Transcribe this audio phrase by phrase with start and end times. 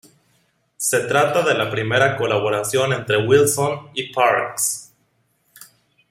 [0.77, 4.95] Se trata de la primera colaboración entre Wilson y Parks.